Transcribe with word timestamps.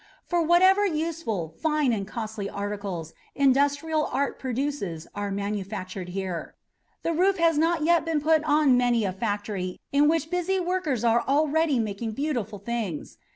for 0.23 0.41
whatever 0.41 0.83
useful, 0.83 1.53
fine, 1.61 1.93
and 1.93 2.07
costly 2.07 2.49
articles 2.49 3.13
industrial 3.35 4.05
art 4.07 4.39
produces 4.39 5.05
are 5.13 5.29
manufactured 5.29 6.09
here. 6.09 6.55
The 7.03 7.13
roof 7.13 7.37
has 7.37 7.55
not 7.55 7.83
yet 7.83 8.03
been 8.03 8.19
put 8.19 8.43
on 8.43 8.75
many 8.77 9.05
a 9.05 9.13
factory 9.13 9.79
in 9.91 10.07
which 10.09 10.31
busy 10.31 10.59
workers 10.59 11.03
are 11.03 11.21
already 11.27 11.77
making 11.77 12.13
beautiful 12.13 12.57
things. 12.57 13.19